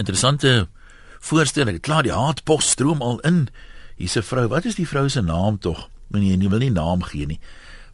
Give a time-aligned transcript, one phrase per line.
[0.00, 0.68] interessante
[1.20, 1.68] voorstel.
[1.70, 3.48] Ek klaar die haatpos stroom al in.
[4.00, 4.48] Hier's 'n vrou.
[4.48, 5.88] Wat is die vrou se naam tog?
[6.08, 7.40] Nee, nie wil nie naam gee nie.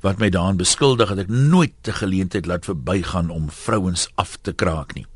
[0.01, 4.53] Wat my daarin beskuldig dat ek nooit te geleentheid laat verbygaan om vrouens af te
[4.53, 5.07] kraak nie.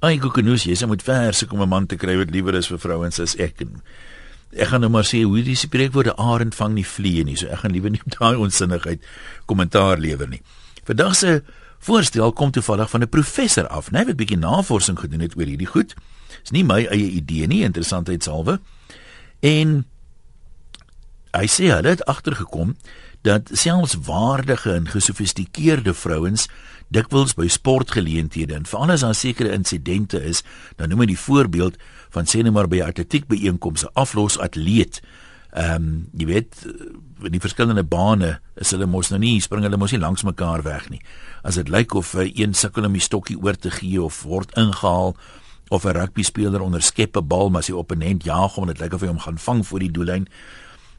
[0.00, 2.78] Ai Kokonoos, jy sê moet verse kom 'n man te kry wat liewer is vir
[2.78, 3.60] vrouens as ek.
[3.60, 3.82] En
[4.56, 7.36] ek gaan nou maar sê hoe die spreekwoorde arend vang nie vliee nie.
[7.36, 9.00] So ek gaan liewer nie op daai onsinnigheid
[9.46, 10.42] kommentaar lewer nie.
[10.84, 11.42] Vandag se
[11.80, 15.66] voorstel kom toevallig van 'n professor af, net 'n bietjie navorsing gedoen het oor hierdie
[15.66, 15.94] goed.
[16.42, 18.60] Dis nie my eie idee nie, interessantheidshalwe.
[19.40, 19.86] En
[21.30, 22.76] hy sê hulle het agtergekom
[23.22, 26.48] dat selfs waardige en gesofistikeerde vrouens
[26.88, 30.42] dikwels by sportgeleenthede en veral as daar sekere insidente is,
[30.76, 31.76] dan noem hy die voorbeeld
[32.10, 35.00] van sê net maar by 'n atletiekbyeenkomste aflos atleet.
[35.52, 36.66] Ehm um, jy weet
[37.30, 40.88] die verskillende bane is hulle mos nou nie spring hulle mos nie langs mekaar weg
[40.90, 41.00] nie.
[41.42, 45.16] As dit lyk of een sukkel om die stokkie oor te gee of word ingehaal
[45.70, 48.94] of 'n rugby speler onderskep 'n bal maar sy opponent jaag hom en dit lyk
[48.94, 50.28] of hy hom gaan vang voor die doellyn.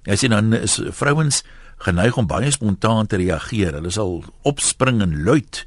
[0.04, 1.44] Hy sê dan is vrouens
[1.78, 3.74] geneig om baie spontaan te reageer.
[3.74, 5.66] Hulle sal opspring en luid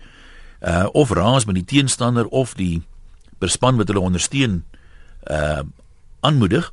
[0.63, 2.83] uh of raas met die teenstander of die
[3.39, 4.65] bespan wat hulle ondersteun
[5.31, 5.63] uh
[6.21, 6.73] aanmoedig.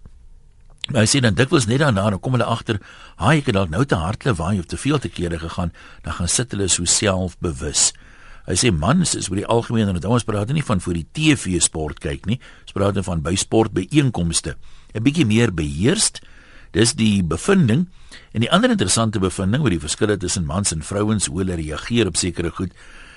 [0.96, 2.80] Hy sê dan dikwels net daarna dan kom hulle agter,
[3.16, 5.72] "Haai, ek het dalk nou te hard lawaai of te veel te kere gegaan."
[6.04, 7.94] Dan gaan sit hulle so selfbewus.
[8.48, 11.62] Hy sê mans is oor die algemeen en ons praat nie van voor die TV
[11.62, 12.40] sport kyk nie.
[12.62, 14.56] Ons praat dan van by sportbyeenkomste.
[14.94, 16.22] 'n Bietjie meer beheerst.
[16.72, 17.88] Dis die bevinding.
[18.34, 22.08] En die ander interessante bevinding oor die verskille tussen mans en vrouens hoe hulle reageer
[22.08, 22.72] op sekere goed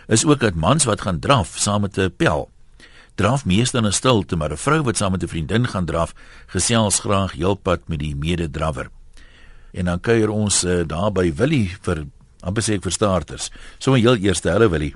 [0.07, 2.51] is ook dat mans wat gaan draf saam met 'n pel
[3.15, 6.15] draf meestal in stilte, maar 'n vrou wat saam met 'n vriendin gaan draf,
[6.47, 8.91] gesels graag heelpad met die mededrawer.
[9.73, 12.07] En dan kuier ons uh, daar by Willie vir
[12.41, 13.51] amper sê ek vir starters.
[13.79, 14.95] So 'n heel eerste hallo Willie.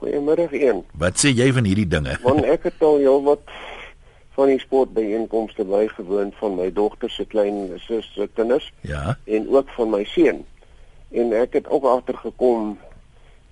[0.00, 0.84] Goeiemôre een.
[0.92, 2.18] Wat sê jy van hierdie dinge?
[2.22, 3.40] Want ek het al heel wat
[4.36, 8.72] van die sportbyeenkomste bygewoon van my dogter se klein sussie se kinders.
[8.80, 9.18] Ja.
[9.24, 10.44] En ook van my seun.
[11.10, 12.78] En ek het ook agtergekom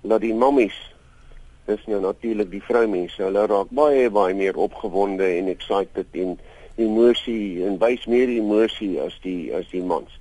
[0.01, 0.77] dat die mammies
[1.65, 3.21] dis nou natuurlik die vroumense.
[3.23, 6.37] Hulle raak baie baie meer opgewonde en excited en
[6.75, 10.19] emosie en wys meer emosie as die as die mans.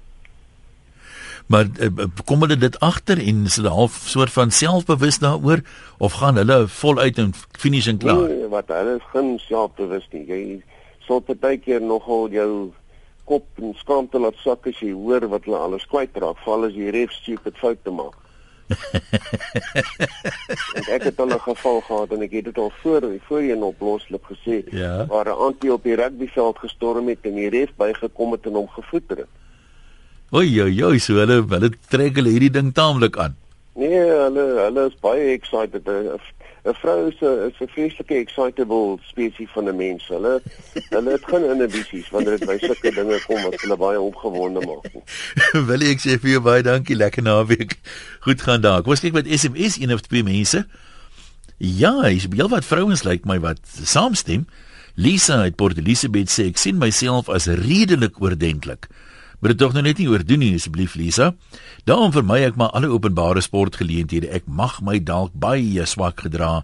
[1.46, 5.60] Maar uh, kom hulle dit agter en is hulle half soort van selfbewus daaroor
[5.98, 8.24] of gaan hulle voluit en finish en klaar?
[8.28, 10.24] Nee, wat hulle is geen selfbewus nie.
[10.30, 10.40] Jy
[11.04, 12.50] sal partykeer nogal jou
[13.28, 16.92] kop en skaamte laat sak as jy hoor wat hulle alles kwytraak, val as jy
[16.96, 18.16] ref stupid foute maak.
[20.96, 24.64] Ek het al 'n geval gehad en ek het dit al voor voorheen oploslik gesê
[24.70, 25.06] ja.
[25.06, 28.68] waar 'n antie op die rugbyveld gestorm het en die ref bygekom het en hom
[28.68, 29.32] gevoeter het.
[30.32, 33.36] Oei oei oei, so hulle hulle trek hulle hierdie ding taamlik aan.
[33.74, 35.86] Nee, hulle hulle is baie excited.
[35.86, 36.18] 'n
[36.64, 40.08] Vrou is 'n is 'n vreeslike excitable spesies van 'n mens.
[40.08, 40.42] Hulle
[40.88, 44.88] hulle het geen inhibisies wanneer dit by sulke dinge kom wat hulle baie opgewonde maak.
[45.68, 47.76] Wil ek sê vir jou baie dankie, lekker naweek.
[48.20, 48.82] Goed gaan daar.
[48.82, 50.66] Kom kyk met SMS een of twee mense.
[51.56, 54.46] Ja, is baie wat vrouens lyk like my wat saamstem.
[54.94, 58.88] Lisa uit Port Elizabeth sê ek sien myself as redelik oordentlik.
[59.44, 61.26] Maar dit tog nou net nie oordoen nie asseblief Lisa.
[61.84, 64.30] Daarom vermy ek maar alle openbare sportgeleenthede.
[64.32, 66.62] Ek mag my dalk baie swak gedra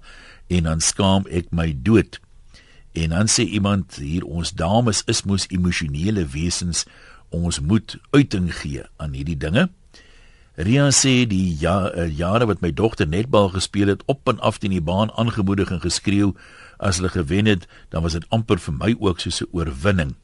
[0.49, 2.17] en dan skaam ek my dood.
[2.97, 6.87] En dan sê iemand hier ons dames is mos emosionele wesens.
[7.29, 9.67] Ons moet uiting gee aan hierdie dinge.
[10.57, 14.57] Ria sê die ja, uh, jare wat my dogter netbal gespeel het op en af
[14.57, 16.33] teen die baan aangemoedig en geskreeu
[16.81, 20.17] as hulle gewen het, dan was dit amper vir my ook soos 'n oorwinning.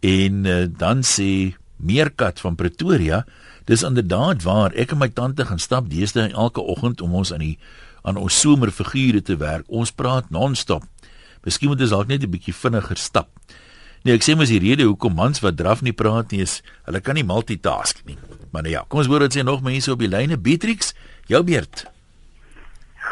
[0.00, 3.24] En uh, dan sê Meerkat van Pretoria,
[3.64, 7.44] dis inderdaad waar ek en my tante gaan stap deesdae elke oggend om ons aan
[7.44, 7.56] die
[8.02, 9.66] aan ons somerfigure te werk.
[9.68, 10.84] Ons praat non-stop.
[11.44, 13.28] Miskien moet ons dalk net 'n bietjie vinniger stap.
[14.04, 17.00] Nee, ek sê mos die rede hoekom mans wat draf nie praat nie is hulle
[17.00, 18.16] kan nie multitask nie.
[18.50, 20.38] Maar nou ja, kom ons hoor wat sê nog mense op die lyne.
[20.38, 20.94] Beatrix,
[21.28, 21.84] jou beurt.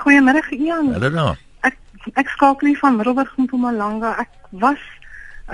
[0.01, 0.93] Goeiemôre Ian.
[0.93, 1.39] Hallo daar.
[1.61, 1.77] Ek
[2.15, 4.15] ek skakel hier van Middelburg na Mpumalanga.
[4.25, 4.81] Ek was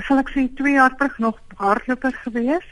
[0.02, 2.66] sal ek sê 2 jaar terug nog hardloper gewees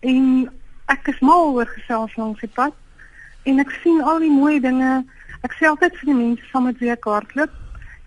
[0.00, 0.48] en
[0.92, 2.74] ek is mal oor gesels langs die pad
[3.44, 5.02] en ek sien al die mooi dinge.
[5.44, 7.52] Ek sê altyd vir die mense saam met wie ek hardloop,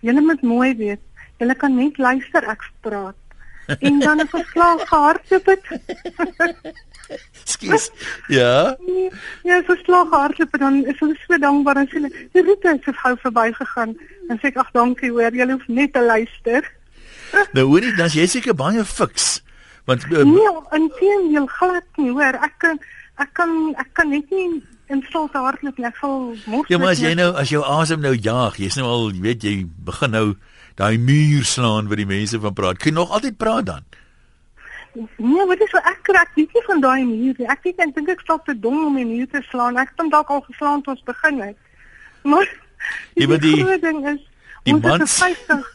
[0.05, 1.03] julle moet mooi weet.
[1.37, 3.17] Julle kan net luister ek praat.
[3.83, 5.65] En dan is ons klaar gehardloop het.
[7.43, 7.89] Skus.
[8.31, 8.77] Ja.
[9.43, 12.87] Ja, so slag hardloop en dan is ons so dankbaar en sê die roete het
[12.87, 13.97] so gou verbygegaan.
[14.29, 16.63] Dan sê ek ag dankie hoor, jy hoef net te luister.
[17.53, 19.41] Nou hoorie, dan jy seker baie fiks.
[19.87, 22.35] Want uh, nee, inteendeel glad nie, hoor.
[22.43, 22.79] Ek kan
[23.17, 25.87] ek kan ek kan net nie in stilte hardloop nie.
[25.87, 28.87] Ek sal mos Ja, maar as jy nou as jou asem nou jaag, jy's nou
[28.87, 29.55] al, jy weet jy
[29.87, 30.25] begin nou
[30.77, 32.77] daai muur slaan wat die mense van praat.
[32.77, 33.83] Kan jy nog altyd praat dan?
[35.17, 37.47] Nee, wat is so ek krak nie van daai muur nie.
[37.49, 39.77] Ek weet ek dink ek stap te dom om die muur te slaan.
[39.77, 41.57] Ek het hom dalk al geslaan toe ons begin het.
[42.23, 42.47] Maar
[43.17, 44.21] Ja, maar die- groot ding is
[44.75, 45.71] die mans- 50.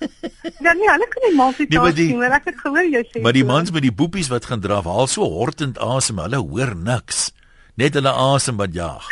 [0.60, 1.36] Ja nee, hulle kan nie
[1.68, 2.16] Nee, maar die- nie.
[2.16, 3.20] maar Ek het gehoor jy sê.
[3.22, 6.74] Maar die mans met die boepies wat gaan draf, haal so hortend asem, hulle hoor
[6.76, 7.32] niks.
[7.76, 9.06] Net hulle asem wat jaag.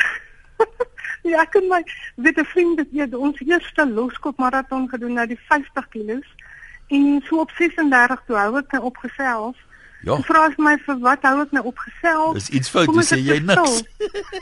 [1.22, 1.82] Ja, ek en my
[2.16, 6.24] weet 'n vriend het eers ons eerste loskop maraton gedoen na die 50 kg.
[6.88, 9.56] En so op 36 toe hou ek opgesels.
[10.00, 12.34] Ja, Toe vra sy my vir wat hou ek nou opgesels?
[12.38, 13.82] dis iets fout, ons sê het jy niks.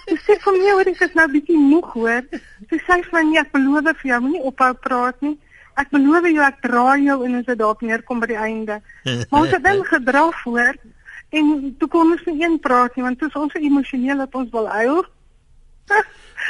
[0.07, 2.23] Sy sê vir my hoor ek is nou bietjie moeg hoor.
[2.71, 5.35] Sy sê vir my nee, ek beloof vir jou moenie ophou praat nie.
[5.79, 8.81] Ek beloof jou ek draai jou en as dit daarop neerkom by die einde.
[9.31, 10.75] Maar ons het dan gedraf hoor
[11.31, 14.51] en toe kon ons nie een praat nie want toe is ons emosioneel dat ons
[14.55, 15.03] wil huil.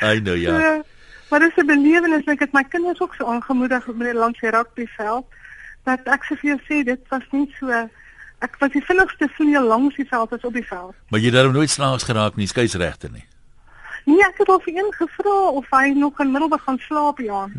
[0.02, 0.52] I know ja.
[0.58, 0.82] So,
[1.30, 5.26] maar dis 'n belewenis ek het my kinders ook so aangemoedig met langs die rugbyveld
[5.84, 7.68] dat ek sê vir jou sê dit was nie so
[8.40, 10.94] ek was die vinnigste vleuel langs die veld as op die veld.
[11.10, 13.24] Maar jy het daarom nooit snaaks geraak nie, skeieregter nie.
[14.08, 17.42] Nee, ek het al vir een gevra of hy nog in Middelburg gaan slaap ja.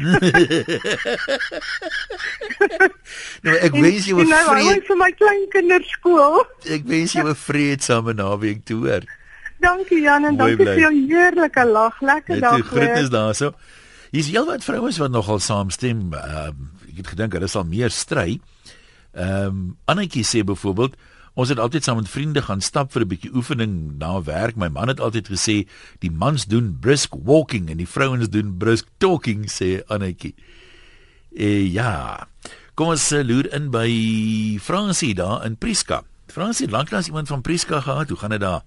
[3.45, 4.69] Nou ek wens jy was nou hou vrede.
[4.73, 6.39] hy vir my kleinkinders skool.
[6.65, 9.03] Ek wens jy 'n vreedsame naweek toe hoor.
[9.59, 12.01] Dankie Jan en Mooi dankie vir jou heerlike lag.
[12.01, 12.55] Lekker Net dag.
[12.55, 13.15] toe groetnis hoor.
[13.17, 13.53] daarso.
[14.11, 16.13] Hier's heelwat vrouens wat nogal saamstem.
[16.13, 18.39] Ehm ek het gedink hulle sal meer stry.
[19.19, 20.95] Ehm um, Annetjie sê byvoorbeeld
[21.39, 24.55] Ons het altyd saam met vriende gaan stap vir 'n bietjie oefening na werk.
[24.55, 25.67] My man het altyd gesê
[25.99, 30.35] die mans doen brisk walking en die vrouens doen brisk talking sê Annetjie.
[31.35, 32.27] Eh ja.
[32.75, 33.89] Kom ons uh, loer in by
[34.59, 36.03] Fransie daar in Prieska.
[36.27, 38.09] Fransie, lanklaas iemand van Prieska gehad.
[38.09, 38.61] Hoe gaan dit daar?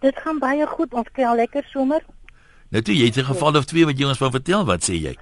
[0.00, 0.92] Dit gaan baie goed.
[0.92, 2.00] Ons kry al lekker somer.
[2.68, 4.64] Nou toe jy het 'n geval of twee wat jy ons wou vertel.
[4.64, 5.16] Wat sê jy?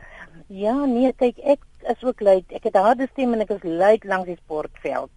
[0.49, 1.61] Ja, nee, kyk, ek
[1.95, 2.45] is ook luid.
[2.53, 5.11] Ek het 'n harde stem en ek is luid langs die sportveld.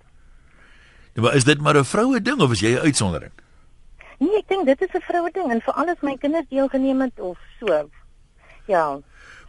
[1.13, 3.31] Nou, maar is dit maar 'n vroue ding of is jy 'n uitsondering?
[4.19, 7.19] Nee, ek dink dit is 'n vroue ding en veral as my kinders deelgeneem het
[7.19, 7.89] of so.
[8.67, 8.99] Ja.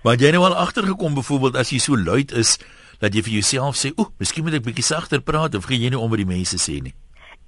[0.02, 2.58] Maar jy nou al agtergekom byvoorbeeld as jy so luid is
[2.98, 5.88] dat jy vir jouself sê, "Oek, miskien moet ek bietjie sagter praat of gee jy
[5.88, 6.94] nie om wat die mense sê nie."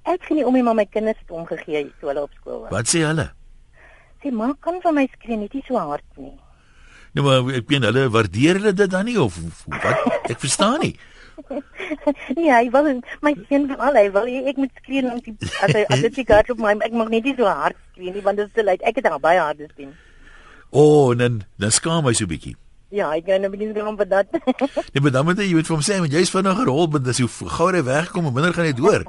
[0.02, 2.70] Ek sien nie om nie maar my kinders het omgegee toe hulle op skool was.
[2.70, 3.32] Wat sê hulle?
[4.22, 6.38] Sê maar kan van my skree net nie so hard nie.
[7.12, 10.30] Nou maar ek meen hulle waardeer hulle dit dan nie of, of wat?
[10.32, 10.94] Ek verstaan nie.
[12.36, 12.88] nee, hy wil
[13.24, 16.02] my seun van al hy wil hê ek moet skree langs die as hy as
[16.04, 18.48] dit die kaart op my ek mag net nie so hard skree nie want dit
[18.48, 18.80] is te luid.
[18.80, 19.92] Ek het 'n baie harde stem.
[20.72, 22.56] O, oh, dan dan skaam hy so bietjie.
[22.92, 24.28] Ja, ek gaan nou begin gaan vir dat.
[24.92, 27.20] Nee, maar dan moet jy moet vir hom sê, want jy's vinniger rol, want dis
[27.24, 29.04] hoe gou hy wegkom, hoe minder gaan hy hoor.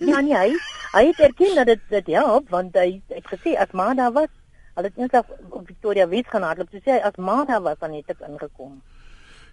[0.00, 0.52] ja nee, hy
[0.92, 4.32] hy het erken dat dit dit help want hy het gesê as ma daar was,
[4.76, 7.78] hulle het eendag op Victoria Wes gaan hardloop, toe sê hy as ma daar was
[7.80, 8.78] dan het ek ingekom.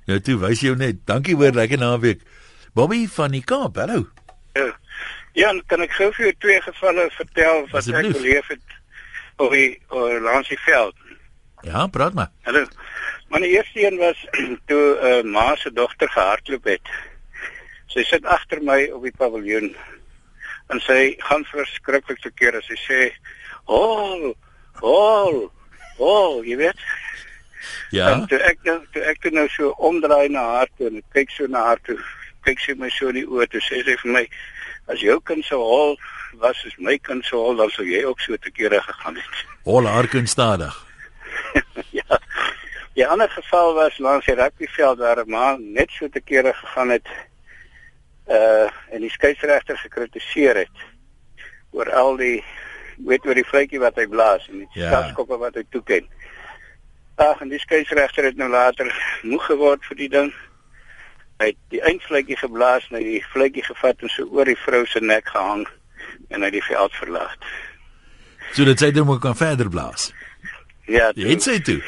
[0.08, 1.06] Nou toe wys jy jou net.
[1.08, 2.22] Dankie hoor, lekker naweek.
[2.76, 4.08] Bobby van die Kaap, hallo.
[4.54, 4.72] Ja,
[5.34, 8.76] Ja, kan ek gou vir jou twee gevalle vertel wat ek beleef het
[9.42, 10.94] op die op langs die veld.
[11.66, 12.30] Ja, praat maar.
[12.46, 12.68] Hallo.
[13.34, 14.20] Maar die eerste een was
[14.70, 16.94] toe 'n uh, ma se dogter gehardloop het.
[17.90, 19.74] Sy sit agter my op die paviljoen
[20.70, 23.02] en sy gaan verskriklik te keer as sy sê,
[23.66, 24.36] "Hol,
[24.82, 25.52] hol,
[25.98, 26.80] hol," jy weet.
[27.90, 28.10] Ja.
[28.12, 31.48] En toe ek toe ek toe nou so omdraai na haar toe en kyk so
[31.48, 31.98] na haar toe,
[32.44, 34.24] kyk sy my so in die oë toe sê sy vir my,
[34.88, 35.98] "As jou kind so hol
[36.42, 39.46] was as my kind so hol, dan sou jy ook so te kere gegaan het."
[39.70, 40.74] Hol haar kind stadig.
[41.92, 42.20] ja.
[42.94, 46.90] Die ander geval was langs die rugbyveld waar 'n man net so te kere gegaan
[46.90, 47.08] het
[48.28, 50.78] uh en die skeieregter gekritiseer het
[51.72, 52.44] oor al die
[52.98, 54.90] weet oor die vletjie wat hy blaas en die Ja.
[54.90, 56.08] stafskoppe wat hy toeken.
[57.16, 58.90] Ag en die skeieregter het nou later
[59.24, 60.34] moeg geword vir die ding.
[61.40, 64.86] Hy het die eindvletjie geblaas en hy die vletjie gevat en so oor die vrou
[64.86, 65.66] se nek gehang
[66.30, 67.38] en hy die veld verlaat.
[68.54, 70.12] Sodat sy dan kan verder blaas.
[70.88, 71.80] Ja, Jy het sy toe.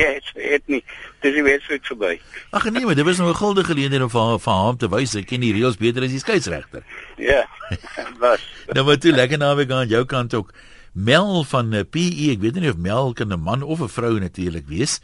[0.00, 0.82] Ja, het, het nie.
[1.22, 2.12] Dis die wedstryd verby.
[2.50, 4.88] Ag nee, maar dit was nou 'n guldige geleentheid om vir haar vir haar te
[4.88, 6.82] wys ek ken die reëls beter as die skeieregter.
[7.30, 7.46] Ja,
[8.22, 8.40] was.
[8.72, 10.52] Nou maar toe lekker naweek aan jou kant ook.
[10.92, 14.18] Mel van uh, PE, ek weet nie of Mel kan 'n man of 'n vrou
[14.20, 15.00] natuurlik wees.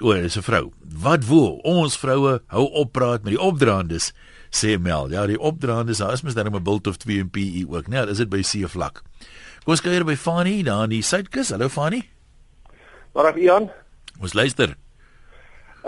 [0.00, 0.72] O, dis 'n vrou.
[0.80, 1.60] Wat woel?
[1.64, 4.12] Ons vroue hou op praat met die opdraandes,
[4.50, 5.10] sê Mel.
[5.10, 7.96] Ja, die opdraandes, daar is mos dan 'n bult of twee in PE ook, né?
[7.96, 9.02] Nee, dis dit by see vlak.
[9.64, 11.50] Kom ons kuier by Fanny daar in die Suidkus.
[11.50, 12.15] Hallo Fanny.
[13.16, 13.70] Maar Ian,
[14.20, 14.74] Ons luister.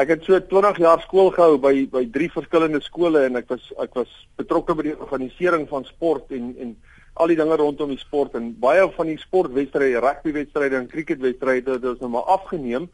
[0.00, 3.66] ek het so 20 jaar skool gehou by by drie verskillende skole en ek was
[3.82, 6.70] ek was betrokke by die organisering van sport en en
[7.20, 11.85] al die dinge rondom die sport en baie van die sportwedstryde, rugbywedstryde en cricketwedstryde het
[11.90, 12.88] ons nou maar afgeneem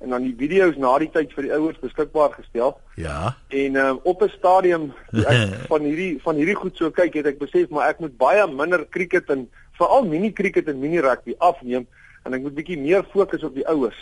[0.00, 2.76] en dan die video's na die tyd vir die ouers beskikbaar gestel.
[2.96, 3.34] Ja.
[3.50, 7.44] En um, op 'n stadium ek van hierdie van hierdie goed so kyk het ek
[7.44, 11.84] besef maar ek moet baie minder cricket en veral mini cricket en mini rugby afneem
[12.26, 13.98] en ek moet bietjie meer fokus op die ouers.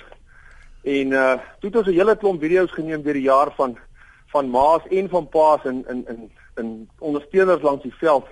[0.85, 3.77] En uh toe het ons 'n hele klomp video's geneem deur die jaar van
[4.33, 8.27] van ma's en van pa's in in in in ondersteuners langs die veld.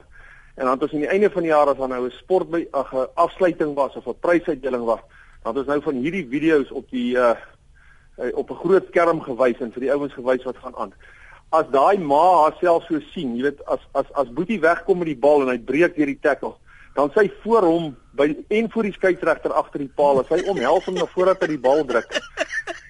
[0.54, 2.50] En dan het ons aan die einde van die jaar as dan nou 'n sport
[2.50, 5.00] by 'n afsluiting was of 'n prysuitdeling was,
[5.42, 7.37] dan het ons nou van hierdie video's op die uh
[8.34, 10.92] op 'n groot skerm gewys en vir die ouens gewys wat gaan aan.
[11.49, 15.16] As daai ma haarself so sien, jy weet as as as Boetie wegkom met die
[15.16, 16.54] bal en hy breek deur die tackle,
[16.94, 20.84] dan sy voor hom by en voor die skeieregter agter die paal, as hy omhels
[20.84, 22.18] hom na voordat hy die bal druk.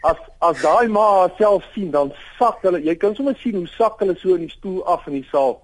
[0.03, 4.01] As as daai ma haarself sien, dan sak hulle, jy kan sommer sien hoe sak
[4.03, 5.61] hulle so in die stoel af in die saal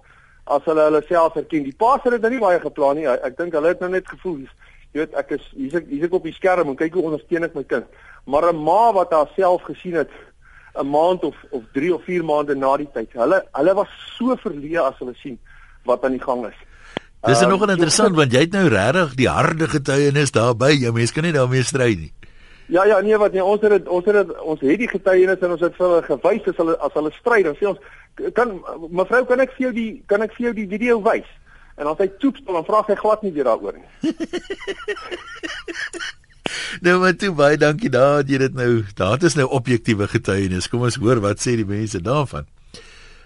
[0.49, 1.65] as hulle hulle self herken.
[1.67, 3.05] Die paas het dit nou nie baie geplan nie.
[3.09, 4.39] Ek dink hulle het nou net gevoel,
[4.93, 7.45] jy weet, ek is hier's ek hier's ek op die skerm en kyk hoe ondersteun
[7.45, 7.85] ek my kind.
[8.25, 10.09] Maar 'n ma wat haarself gesien het
[10.75, 13.13] 'n maand of of 3 of 4 maande na die tyd.
[13.13, 15.39] Hulle hulle was so verleë as hulle sien
[15.85, 16.57] wat aan die gang is.
[17.27, 20.71] Dis um, nog interessant want jy het nou regtig die harde getuienis daarby.
[20.79, 22.13] Jy mens kan nie daarmee stry nie.
[22.69, 25.41] Ja ja nee wat nee ons het het, ons het het, ons het die getuienis
[25.41, 27.79] en ons het vir hulle gewys as hulle as hulle stry dan sê ons
[28.37, 28.51] kan
[28.93, 31.25] mevrou kan ek vir jou die kan ek vir jou die video wys
[31.81, 33.89] en as hy toetstel dan vra hy glad nie weer daaroor nie.
[36.85, 40.69] nou maar toe baie dankie daar dat jy dit nou daar is nou objektiewe getuienis.
[40.69, 42.45] Kom ons hoor wat sê die mense daarvan.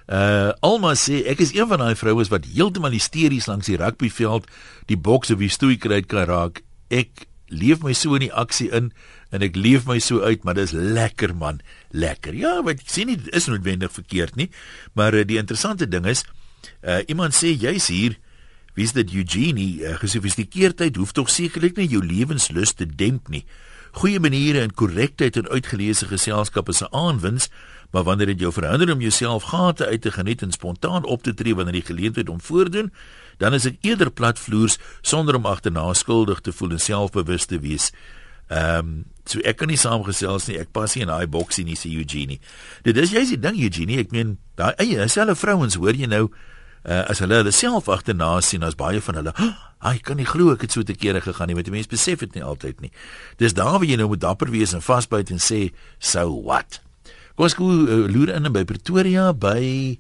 [0.08, 4.50] Uh Alma sê ek is een van daai vroues wat heeltemal hysteries langs die rugbyveld
[4.92, 6.64] die boks of die stoei kry kan raak.
[6.92, 8.92] Ek leef my so in die aksie in
[9.34, 12.36] en ek leef my so uit, maar dis lekker man, lekker.
[12.38, 14.50] Ja, wat sien nie is noodwendig verkeerd nie,
[14.94, 16.26] maar uh, die interessante ding is
[16.84, 18.20] uh iemand sê jy's hier
[18.74, 19.84] Wie is dit Eugenie?
[19.86, 23.44] Uh, Gesofistikeerdheid hoef tog sekerlik nie jou lewenslus te demp nie.
[24.02, 27.50] Goeie maniere en korrektheid en uitgeleese geselskap is 'n aanwins,
[27.94, 31.34] maar wanneer dit jou verhinder om jouself gate uit te geniet en spontaan op te
[31.34, 32.92] tree wanneer die geleentheid om voordoen,
[33.38, 37.92] dan is ek eerder platvloers sonder om agterna skuldig te voel en selfbewus te wees.
[38.50, 40.58] Ehm, um, so ek kan nie saamgesels nie.
[40.60, 42.42] Ek pas nie in daai boksie nie, sê Eugenie.
[42.84, 46.28] Dit is jy's die ding Eugenie, ek meen, daai eie, selfe vrouens, hoor jy nou?
[46.84, 49.34] uh, as hulle hulle self agterna sien as baie van hulle
[49.84, 52.24] ai kan nie glo ek het so te kere gegaan nie want die mense besef
[52.26, 52.92] dit nie altyd nie
[53.42, 55.66] dis daar waar jy nou moet dapper wees en vasbyt en sê
[56.00, 56.82] so what
[57.34, 59.98] kom ons gou uh, loer in by Pretoria by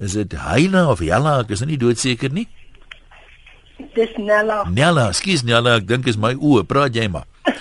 [0.00, 1.40] is dit Heila of Jella?
[1.44, 2.46] Ek is nie doodseker nie.
[3.96, 4.62] Dis Nella.
[4.72, 6.64] Nella skus Nella ek dink is my oë.
[6.68, 7.28] Praat jy maar.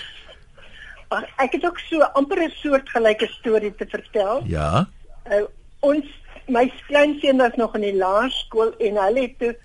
[1.44, 4.44] Ek het ook so amper 'n soort gelyke storie te vertel.
[4.48, 4.88] Ja.
[5.26, 5.44] Uh,
[5.82, 6.06] ons
[6.48, 9.56] my kleinseun was nog in die laerskool en hulle het toe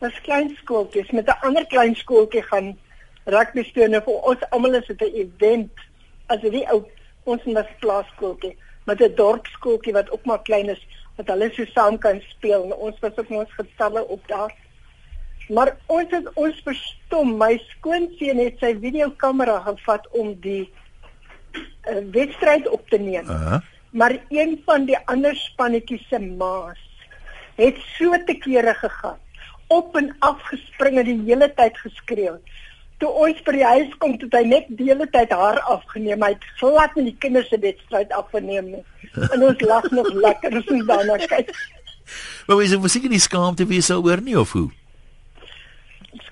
[0.00, 2.74] was kleinskooltjies met 'n ander kleinskooltjie gaan
[3.24, 5.72] rugby steun vir ons almal is dit 'n event.
[6.26, 6.82] As die ou
[7.24, 10.86] ons was plaaskooltjie met 'n dorpskooltjie wat ook maar klein is
[11.16, 12.64] wat hulle so saam kan speel.
[12.64, 14.54] En ons was ook ons getalle op daar.
[15.48, 17.36] Maar ons is ons verstom.
[17.36, 20.72] My skoonseun het sy videokamera gevat om die
[21.88, 23.24] uh, wedstryd op te neem.
[23.24, 23.62] Uh -huh
[23.94, 26.80] maar een van die ander spannetjies se maas
[27.54, 29.18] het so te kere gegaan.
[29.66, 32.34] Op en af gespring en die hele tyd geskreeu
[33.02, 36.32] toe ons by die huis kom het hy net die hele tyd haar afgeneem hy
[36.36, 38.84] het glad nie die kinders se wedstryd afgeneem nie
[39.30, 41.52] en ons lag nog lekker as ons daarna kyk
[42.46, 44.70] maar wie sou seker nie skaamte wees oor nie of hoe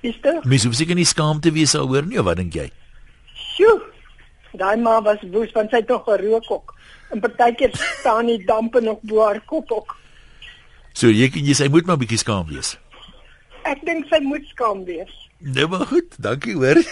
[0.02, 0.40] Skister?
[0.42, 2.68] Mis of seker nie skaamte wees oor nie of wat dink jy?
[3.38, 3.78] Sjoe.
[4.58, 6.74] Daai ma was woes want sy het nog gerook ook.
[7.14, 9.96] En partykeer staan die dampe nog bo haar kop ook.
[10.98, 12.74] So jy kan jy sê moet maar bietjie skaam wees.
[13.68, 15.12] Ek dink sy moet skaam wees.
[15.42, 16.78] Nou maar goed, dankie hoor.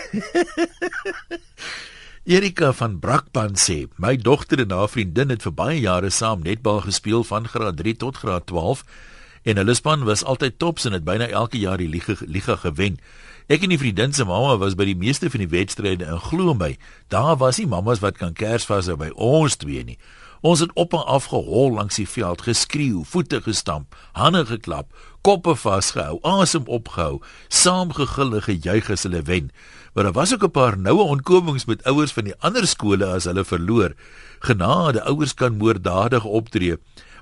[2.35, 6.83] Erika van Brakpan sê, my dogter en haar vriendin het vir baie jare saam netbal
[6.83, 8.83] gespeel van graad 3 tot graad 12
[9.42, 12.99] en hulle span was altyd tops en het byna elke jaar die liga, liga gewen.
[13.47, 16.54] Ek en die vriendin se mamma was by die meeste van die wedstryde en glo
[16.54, 16.75] my,
[17.09, 19.99] daar was nie mammas wat kan kers vashou by ons twee nie.
[20.42, 24.88] Ons het op en af gehol langs die veld, geskreeu, voete gestamp, hande geklap,
[25.20, 29.50] koppe vasgehou, asem opgehou, saam gegil en gejuig as hulle wen.
[29.94, 33.24] Maar daar was ook 'n paar noue ontkomings met ouers van die ander skole as
[33.24, 33.94] hulle verloor.
[34.38, 36.76] Genade, ouers kan moorddadig optree.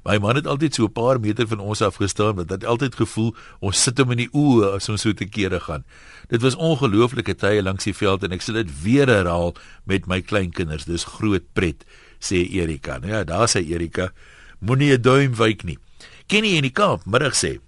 [0.04, 2.94] My man het altyd so 'n paar meter van ons af gestaan want dit altyd
[2.94, 5.84] gevoel ons sit hom in die oë as ons so te kere gaan.
[6.28, 10.20] Dit was ongelooflike tye langs die veld en ek sal dit weer herhaal met my
[10.20, 10.84] kleinkinders.
[10.84, 11.84] Dis groot pret,
[12.20, 12.98] sê Erika.
[12.98, 14.12] Nou ja, daar sê Erika,
[14.58, 15.78] moenie 'n duim wyk nie.
[16.26, 17.58] Kenny in die Kaap middag sê.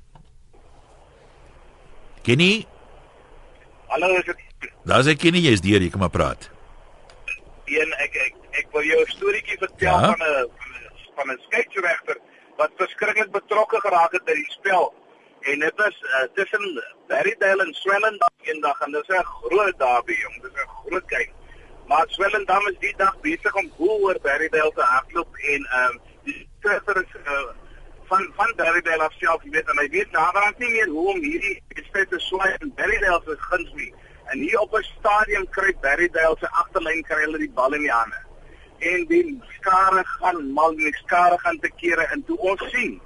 [2.23, 2.67] Kenny?
[3.89, 4.37] Hallo, is dit?
[4.85, 6.51] Daar sê Kenny, jy's deur, jy kan maar praat.
[7.71, 10.07] Een ek ek Ek wil jou 'n storieetjie vertel Ja?
[10.11, 10.51] van 'n
[11.17, 12.17] van 'n skeieregter
[12.57, 14.95] wat verskriklik betrokke geraak het by die spel.
[15.41, 20.13] En dit was uh, tussen Berrydale en Swellendam eendag en dit is 'n groot derby,
[20.13, 20.43] jong.
[20.43, 21.33] Dit is 'n groot game.
[21.87, 26.01] Maar Swellendam is die dag besig om boel oor Berrydale te hardloop en ehm um,
[26.25, 27.55] die skrywer is uh,
[28.11, 31.21] van van Berrydale af self, jy weet, en hy weet naderhand nie meer hoe om
[31.25, 33.93] hierdie wedstryd te swaai en Berrydale se guns nie.
[34.33, 37.95] En hier op 'n stadion kry Berrydale se agterlyn kry hulle die bal in die
[37.99, 38.21] hande.
[38.79, 43.01] En die skare gaan mal, die skare gaan te kere en toe ons sien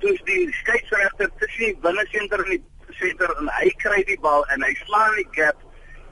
[0.00, 2.62] toe is die skeieregter tussen die binnesenter en die
[2.98, 5.60] senter en hy kry die bal en hy slaan die gap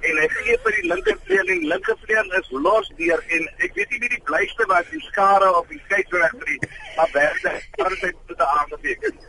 [0.01, 3.91] en hy gee vir die linkervleuel en die linkervleuel is los deur en ek weet
[3.91, 6.59] nie wie die blyste was die skare of die skeieregter nie
[6.97, 9.15] maar Bertha het dit met die aangeteken.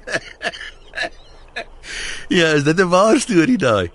[2.27, 3.91] Ja, is dit 'n waar storie daai?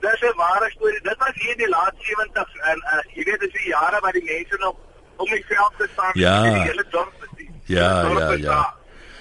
[0.00, 1.00] Dis 'n ware storie.
[1.02, 4.12] Dit was hier in die laat 70s en uh, jy weet dis die jare wat
[4.12, 4.76] die mense nog
[5.16, 6.44] om die veld te staan Ja.
[6.44, 7.60] en die hele dorp te sien.
[7.64, 8.74] Ja, Die ja, ja.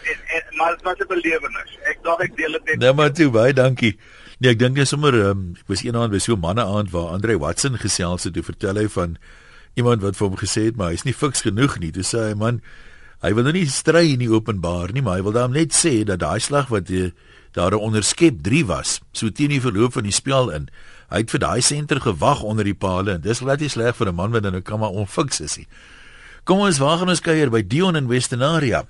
[0.04, 1.78] En, en maar dit was 'n belewenis.
[1.84, 2.78] Ek dink ek deel dit net.
[2.80, 4.00] Nou maar toe, baie dankie.
[4.44, 7.14] Nee, ek dink net sommer um, ek was eendag by so 'n manne aand waar
[7.16, 9.16] Andre Watson gesels het, toe vertel hy van
[9.80, 11.94] iemand wat vir hom gesê het maar hy's nie fiks genoeg nie.
[11.96, 12.60] Toe sê hy man,
[13.24, 16.20] hy wil nou nie stry nie openbaar nie, maar hy wil dan net sê dat
[16.20, 17.16] daai slag wat uh,
[17.56, 20.68] daar 'n onderskep 3 was, so teen die verloop van die spel in.
[21.08, 24.12] Hy het vir daai senter gewag onder die palle en dis glad nie sleg vir
[24.12, 25.68] 'n man wat nou kan maar onfiks is nie.
[26.44, 28.84] Kom ons waag ons kuier by Dion in Westernaria.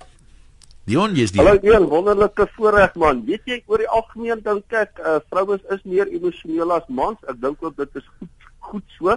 [0.84, 3.22] Dion, jy's die Hallo een wonderlike voorreg man.
[3.24, 7.22] Weet jy oor die algemeen dink ek uh, vrouens is meer emosioneel as mans.
[7.24, 9.14] Ek dink ook dit is goed goed so.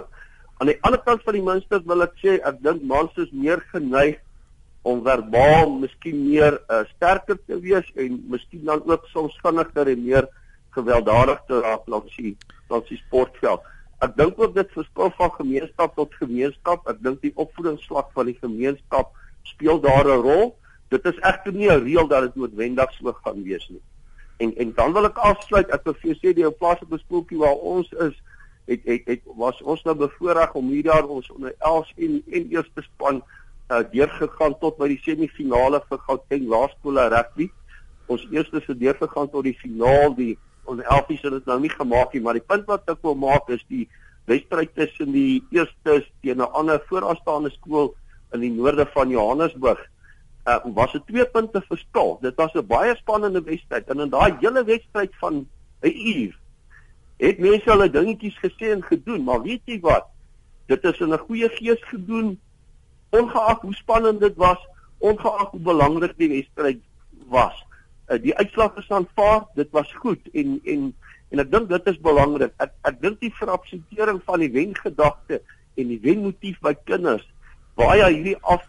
[0.62, 3.60] Aan die ander kant van die munster wil ek sê ek dink mans is meer
[3.74, 4.16] geneig
[4.88, 10.00] om verbaal miskien meer uh, sterker te wees en miskien dan ook soms vinniger en
[10.06, 10.28] meer
[10.76, 12.32] gewelddadig te raak langs die
[12.72, 13.66] langs die sportveld.
[14.00, 16.88] Ek dink ook dit verskil van gemeenskap tot gemeenskap.
[16.88, 19.12] Ek dink die opvoedingsslag van die gemeenskap
[19.52, 20.48] speel daar 'n rol.
[20.88, 23.82] Dit is egter nie 'n reël dat dit noodwendig so gaan wees nie.
[24.36, 25.70] En en dan wil ek afsluit.
[25.70, 28.14] Ek wil vir jou sê die plaaslike skooltjie waar ons is,
[28.66, 32.48] het het het was ons nou bevoorreg om hierdie jaar ons onder 11 en en
[32.50, 33.22] eerste span
[33.70, 37.50] uh, deurgegaan tot by die semifinale vir Gauteng Laerskool rugby.
[38.06, 40.14] Ons eerste se deurgegaan tot die finaal.
[40.14, 43.16] Die onder 11 het dit nou nie gemaak nie, maar die punt wat ek wil
[43.16, 43.88] maak is die
[44.28, 47.94] wedstryd tussen die eerstes teen 'n ander vooraanstaande skool
[48.32, 49.80] in die noorde van Johannesburg
[50.48, 52.18] uh, was 'n twee punte verskil.
[52.20, 55.46] Dit was 'n baie spannende wedstryd en in daai hele wedstryd van
[55.80, 56.38] 'n uur
[57.16, 60.06] het mense hulle dingetjies gesê en gedoen, maar weet jy wat?
[60.66, 62.40] Dit is in 'n goeie gees gedoen
[63.10, 64.58] ongeag hoe spannend dit was,
[64.98, 66.80] ongeag hoe belangrik die wedstryd
[67.26, 67.66] was.
[68.08, 70.94] Uh, die uitslag is aanvaar, dit was goed en en
[71.30, 72.52] en ek dink dit is belangrik.
[72.56, 75.42] Ek ek dink die verabsentering van die wengedagte
[75.74, 77.26] en die wenmotief by kinders
[77.78, 78.64] baie hierdie af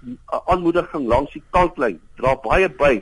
[0.46, 3.00] aanmoediging langs die kantlyn dra baie by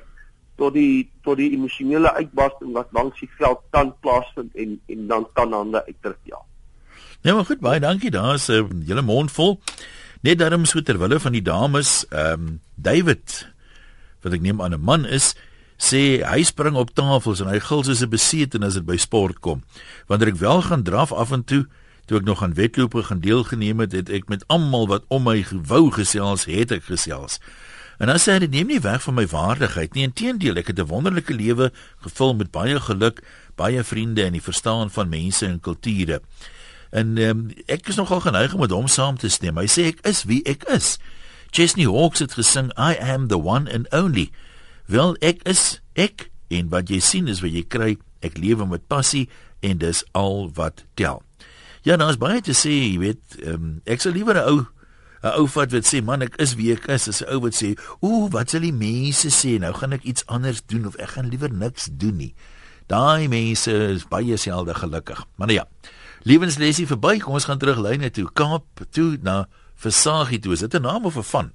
[0.57, 5.27] tot die tot die emosionele uitbarsting wat langs die veld kan plaasvind en en dan
[5.33, 6.39] kan hande uitdruk ja.
[7.21, 8.11] Ja, maar goed, baie dankie.
[8.11, 9.59] Daar's 'n uh, hele mond vol.
[10.21, 13.53] Net daarom so ter wille van die dames, ehm um, David
[14.21, 15.35] wat ek neem aan 'n man is,
[15.77, 19.39] sê hy spring op tafels en hy gil soos 'n besete as dit by sport
[19.39, 19.63] kom.
[20.07, 21.65] Wanneer ek wel gaan draf af en toe,
[22.07, 25.41] toe ek nog aan wedlope gaan deelgeneem het, het ek met almal wat om my
[25.67, 27.39] wou gesels, het ek gesels.
[27.97, 30.87] En sê hy dit neem nie weg van my waardigheid nie, inteendeel, ek het 'n
[30.87, 31.71] wonderlike lewe
[32.05, 33.23] gevul met baie geluk,
[33.55, 36.21] baie vriende en die verstaan van mense en kulture.
[36.91, 39.57] En um, ek is nogal geneig om met hom saam te stem.
[39.57, 40.97] Hy sê ek is wie ek is.
[41.51, 44.31] Chesney Hawkes het gesing I am the one and only.
[44.85, 47.97] Wel ek is ek en wat jy sien is wat jy kry.
[48.21, 49.27] Ek lewe met passie
[49.59, 51.26] en dis al wat tel.
[51.87, 54.65] Ja, nou is baie te sê, jy weet, um, ek sou liewer 'n ou
[55.23, 57.55] 'n ou vat wat sê man ek is wie ek is as 'n ou wat
[57.55, 61.15] sê ooh wat sal die mense sê nou gaan ek iets anders doen of ek
[61.15, 62.33] gaan liewer niks doen nie
[62.87, 65.65] daai mense is baie selde gelukkig maar nou ja
[66.23, 70.73] lewenslesie verby kom ons gaan terug lyne toe Kaap toe na Versagie toe is dit
[70.75, 71.51] 'n naam of 'n van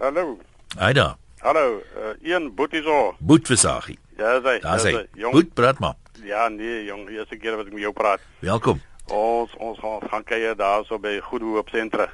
[0.00, 0.38] Hallo.
[0.78, 3.14] Aida Hallo, uh, een boetie so.
[3.20, 4.60] Boet Versagie Ja, sy.
[4.60, 5.06] daar ja, sy.
[5.14, 5.32] Jong.
[5.32, 5.94] Boet praat maar
[6.24, 8.20] Ja, nee, jong, die eerste keer wat ek met jou praat.
[8.40, 12.10] welkom Ons ons gaan gaan kuier daar so by Goedhoop sentrum.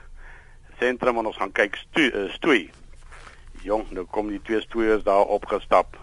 [0.79, 2.71] Sentrum en ons gaan kyk stoei, uh, stoei.
[3.65, 5.97] Jong, nou kom die twee stoeiers daar opgestap.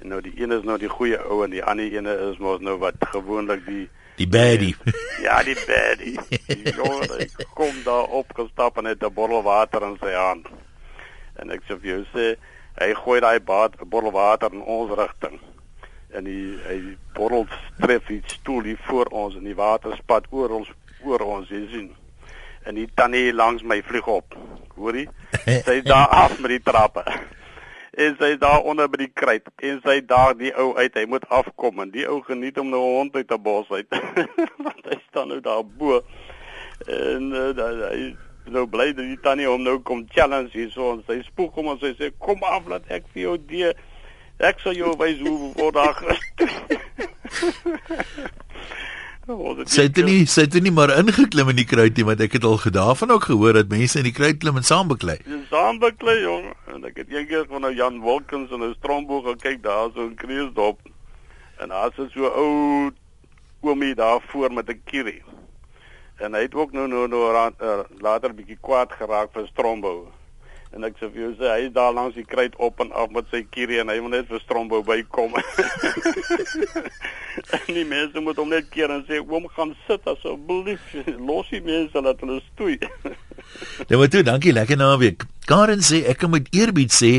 [0.00, 2.60] En nou die een is nou die goeie ou en die ander ene is mos
[2.60, 3.86] nou wat gewoonlik die
[4.16, 4.74] die baddie
[5.26, 6.16] Ja, die baddie.
[6.48, 7.04] Die Jong,
[7.54, 10.48] kom daar opgestap en het 'n bottel water in sy hand.
[11.36, 12.36] En ek sê vir jou sê,
[12.80, 15.40] hy gooi daai bad- bottel water in ons rigting.
[16.16, 16.80] En die hy
[17.16, 17.46] bottel
[17.82, 20.72] tref die stoel hier voor ons en die water spat oor ons
[21.04, 21.90] oor ons, jy sien.
[22.66, 24.34] En die tannie langs my vlieg op.
[24.74, 25.06] Hoorie?
[25.66, 27.04] Sy is daar af met die trappe.
[27.96, 30.98] En sy is daar onder by die kruit en sy daag die ou uit.
[30.98, 33.88] Hy moet afkom en die ou geniet om nou 'n hond uit 'n bos uit.
[34.66, 36.02] Want hy staan nou daar bo.
[36.84, 37.56] En uh,
[37.88, 38.12] hy
[38.52, 41.72] nou bly dat die tannie hom nou kom challenge hier so en sy spoeg hom
[41.72, 43.72] en sy sê kom af laat ek vir jou die
[44.38, 46.02] ek sal jou wys hoe vandag
[49.26, 52.44] Sy het nie sy het nie maar ingeklim in die kruit nie want ek het
[52.46, 55.16] al gedaavan ook gehoor dat mense in die kruit klim en saam beklei.
[55.50, 59.64] Saam beklei jong en ek het eendag van nou Jan Wilkins en 'n stromboog gekyk
[59.64, 60.78] daar so in Kreeusdorp.
[61.58, 62.92] En daar is so ou
[63.66, 65.22] oomie daar voor met 'n kierie.
[66.16, 70.06] En hy het ook nou nou, nou uh, later bietjie kwaad geraak vir strombou.
[70.76, 73.08] En ek sê vir jou sê hy is daar langs die kruit op en af
[73.14, 75.38] met sy kierie en hy wil net vir strombou bykom.
[77.56, 80.84] en die mense moet hom net keer en sê oom gaan sit asseblief.
[81.16, 82.76] Los die mense laat hulle stoei.
[83.88, 85.22] Nou maar toe dankie lekker naweek.
[85.46, 87.12] Karen sê ek kan met eerbied sê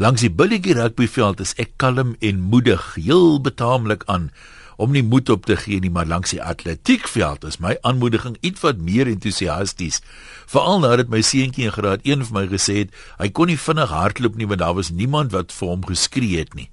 [0.00, 4.30] langs die billetjie rugbyveld is ek kalm en moedig heel betaamlik aan
[4.76, 8.78] om nie moed op te gee nie maar langs die atletiekveld is my aanmoediging ietwat
[8.78, 10.02] meer entoesiasties
[10.46, 13.90] veral nadat my seentjie in graad 1 vir my gesê het hy kon nie vinnig
[13.90, 16.70] hardloop nie want daar was niemand wat vir hom geskree het nie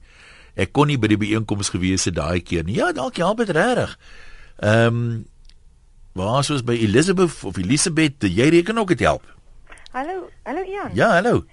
[0.60, 2.76] Ek kon nie by die byeenkoms gewees het daai keer nie.
[2.80, 3.98] Ja, dalk help dit regtig.
[4.60, 5.04] Ehm um,
[6.18, 9.24] waar soos by Elizabeth of Elisabeth, jy reken ook dit help.
[9.94, 10.90] Hallo, hallo Ian.
[10.98, 11.46] Ja, hallo.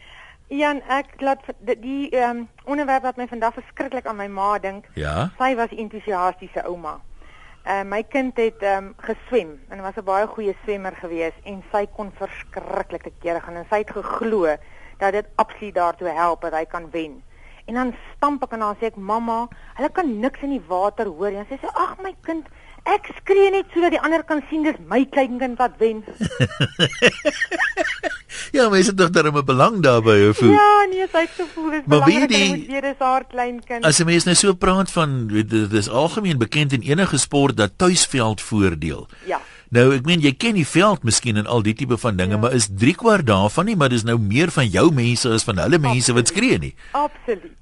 [0.49, 4.85] Ian, ek laat die ehm um, onderwerp wat my vandag verskriklik aan my ma dink.
[4.95, 5.33] Ja.
[5.39, 7.01] Sy was entoesiastiese ouma.
[7.67, 11.87] Uh, my kind het um, geswem en was 'n baie goeie swemmer gewees en sy
[11.97, 14.55] kon verskriklike kere gaan en sy het geglo
[14.99, 17.23] dat dit absoluut daartoe help dat hy kan wen.
[17.67, 21.07] En dan stamp ek en dan sê ek mamma, hulle kan niks in die water
[21.07, 21.43] hoor nie.
[21.49, 22.47] Sy sê ag my kind,
[22.87, 26.05] ek skree net sodat die ander kan sien dis my kleinkind wat wen.
[28.57, 30.53] ja, maar is dit tog daar 'n belang daarbey of hoe?
[30.53, 33.85] Ja, nee, sy het gevoel dis belangrik dat dit is haar kleinkind.
[33.85, 37.79] As 'n mens nou so praat van dit is algemeen bekend in enige sport dat
[37.79, 39.09] tuisveld voordeel.
[39.27, 39.41] Ja.
[39.75, 42.41] Nou ek meen jy ken die veld miskien en al die tipe van dinge, ja.
[42.41, 45.59] maar is 3 kwart daarvan nie, maar dis nou meer van jou mense as van
[45.59, 46.17] hulle mense Absoluut.
[46.17, 46.75] wat skree nie.
[46.93, 47.59] Absoluut.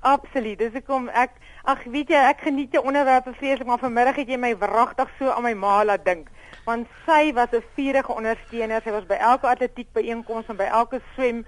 [0.00, 0.58] Absoluut.
[0.58, 4.38] Dis hoekom ek ag weet jy, ek geniet jou onderwerpe vreeslik, maar vanmiddag het jy
[4.40, 6.30] my wragtig so aan my ma laat dink.
[6.66, 8.80] Want sy was 'n vurige ondersteuner.
[8.84, 11.44] Sy was by elke atletiek byeenkoms en by elke swem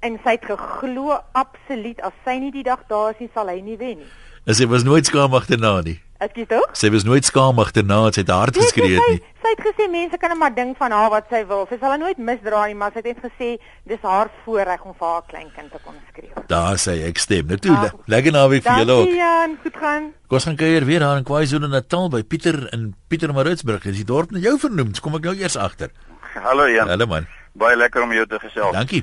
[0.00, 3.60] en sy het geglo absoluut as sy nie die dag daar is nie, sal hy
[3.60, 4.10] nie wen nie.
[4.46, 6.00] Sy was nooit skaam agterna nie.
[6.20, 6.66] Ek sê tog?
[6.76, 9.20] Sy was nooit skaam agterna, sy het hard Nee, geskree het sy, nie.
[9.40, 11.62] sy het gesê mense kan net maar dink van haar wat sy wil.
[11.70, 13.48] Sy sal haar nooit misdra nie, maar sy het net gesê
[13.88, 16.44] dis haar voorreg om vir haar kleinkind te kon skreeu.
[16.52, 17.46] Daar sê ek stem.
[17.48, 19.14] Nou toe, Ah, le lekker naweek vir julle ook.
[19.16, 20.10] Jan, goed gaan.
[20.28, 23.86] Kom ons gaan kuier weer daar in KwaZulu-Natal by Pieter in Pietermaritzburg.
[23.86, 24.92] Is die dorp net jou vernoem?
[25.00, 25.88] Kom ek nou eers agter.
[26.36, 26.86] Hallo Jan.
[26.88, 27.26] Hallo man.
[27.56, 28.76] Baie lekker om jou te gesels.
[28.76, 29.02] Dankie.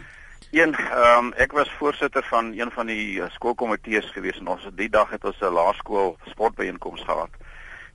[0.58, 4.63] Een, ehm um, ek was voorsitter van een van die uh, skoolkomitees gewees en ons
[4.65, 7.30] het die dag het ons 'n laerskool sportbyeenkoms gehad.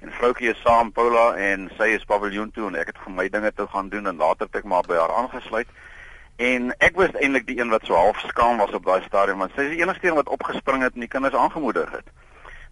[0.00, 3.28] En vroutjie is saam Paula en sy is paviljoen toe en ek het vir my
[3.28, 5.66] dinge te gaan doen en later het ek maar by haar aangesluit.
[6.36, 9.52] En ek was eintlik die een wat so half skaam was op daai stadium want
[9.56, 12.06] sy is die enigste een wat opgespring het en die kinders aangemoedig het.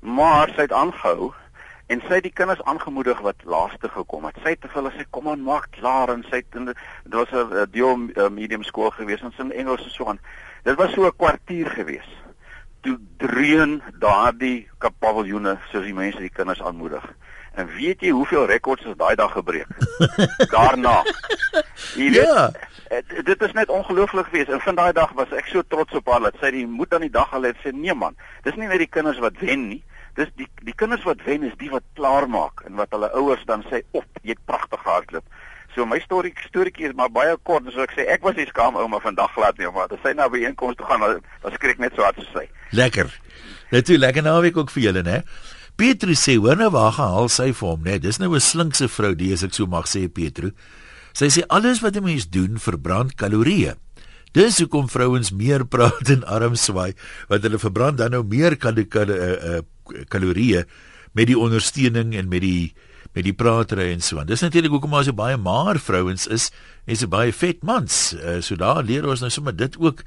[0.01, 1.33] Maar sy het aangehou
[1.91, 4.37] en sy het die kinders aangemoedig wat laaste gekom het.
[4.45, 6.77] Sy het vir hulle sê kom aan maak klaar en sy het in dit
[7.19, 7.97] was 'n deel
[8.31, 10.21] medium skool gewees en sy in Engels en so aan.
[10.65, 12.07] Dit was so 'n kwartier gewees.
[12.83, 14.69] Toe dreun daardie
[15.01, 17.05] paviljoene soos die mense die kinders aanmoedig.
[17.55, 19.67] En weet jy hoeveel rekords is daai dag gebreek?
[20.55, 21.03] Daarna.
[21.97, 22.51] Jy weet, Ja.
[22.89, 24.49] eh, dit is net ongelooflik geweest.
[24.49, 27.01] En van daai dag was ek so trots op haar dat sy die moed aan
[27.01, 29.83] die dag gehad het sê nee man, dis nie net die kinders wat wen nie.
[30.19, 33.45] Dis die die kinders wat wen is die wat klaar maak en wat hulle ouers
[33.47, 35.25] dan sê, "Op, jy het pragtig gehardloop."
[35.75, 38.77] So my storie storieetjie is maar baie kort, so ek sê ek was nie skaam
[38.77, 41.95] ouma vandag glad nie, maar as sy na byeenkomste toe gaan, dan dan skrik net
[41.95, 42.49] so hard soos sy.
[42.73, 43.21] Lekker.
[43.71, 45.23] Net toe lekker naweek ook vir julle, né?
[45.77, 47.99] Petru sê, "Hoor nou waar gehaal sy vir hom, né?
[47.99, 50.51] Dis nou 'n slinkse vrou, die as ek so mag sê, Petru."
[51.13, 53.77] Sy sê alles wat 'n mens doen verbrand kalorieë.
[54.37, 56.93] Dis hoekom vrouens meer praat en arm swaai,
[57.31, 60.63] want hulle verbrand dan nou meer kal kal uh, uh, kalorieë
[61.19, 62.71] met die ondersteuning en met die
[63.11, 64.29] met die pratery en so aan.
[64.29, 66.53] Dis natuurlik hoekom daar so baie maar vrouens is
[66.87, 67.97] en so baie vet mans.
[68.15, 70.05] Uh, so daar leer ons nou sommer dit ook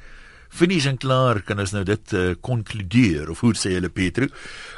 [0.54, 4.30] finies en klaar kan ons nou dit uh, konkludeer of hoe sê hulle Petru.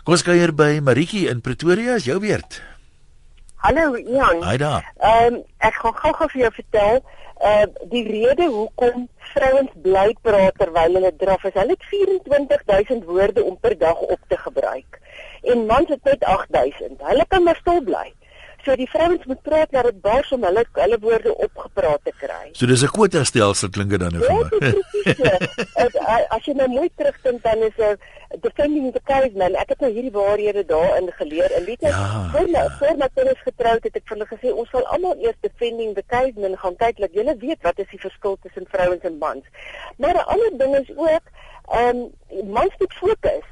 [0.01, 2.63] Kom ons kuier by Maritjie in Pretoria, is jou beurt.
[3.55, 4.41] Hallo Jan.
[4.41, 4.93] Haai daar.
[4.97, 6.99] Ehm um, ek gaan gou-gou vir jou vertel
[7.43, 13.43] uh die rede hoekom vrouens bly praat terwyl hulle draf is hulle het 24000 woorde
[13.43, 14.99] om per dag op te gebruik
[15.41, 18.13] en mans het net 8000 hulle kan maar stil bly
[18.65, 22.49] So die vrouens moet praat dat dit bars om hulle hulle woorde opgepraat te kry.
[22.51, 24.73] So dis 'n kwota stelsel klink dit dan nou vir Ja, my.
[25.83, 27.97] As- As jy nou mooi terugdink dan is 'n
[28.41, 29.55] defending the caveman.
[29.55, 33.09] Ek het nou hierdie waarhede daarin geleer en weet jy, Ja, voor my voor my
[33.13, 36.75] kinders getroud het ek vir hulle gesê ons sal almal eers defending the caveman gaan
[36.75, 39.43] kyk dat julle weet wat is die verskil tussen vrouens en mans.
[39.97, 41.25] Maar 'n ander ding is ook
[41.71, 43.45] ehm um, mans moet fokus.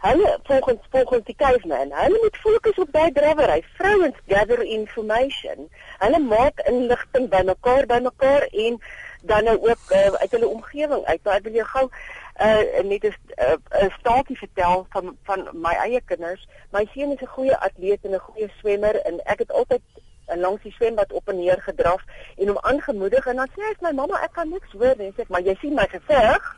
[0.00, 3.64] Hulle volgens volgens die caveman, hulle moet fokus op daai drawery.
[3.76, 5.68] Vrouens gather information.
[5.98, 8.80] Hulle maak inligting bymekaar bymekaar en
[9.22, 11.20] dan nou ook uh, uit hulle omgewing uit.
[11.22, 15.74] Nou ek wil jou gou uh, net 'n uh, 'n staaltjie vertel van van my
[15.84, 16.48] eie kinders.
[16.72, 20.09] My seun is 'n goeie atleet en 'n goeie swemmer en ek het altyd uh,
[20.36, 22.02] langs die swembad op en neer gedraf
[22.36, 25.10] en hom aangemoedig en dan sê hy vir my mamma ek kan niks hoor nie.
[25.16, 26.50] Sê ek maar jy sien my geveg.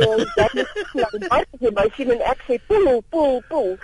[0.00, 3.74] Ja, dat is nou baie jy my sien en ek sê poel poel poel.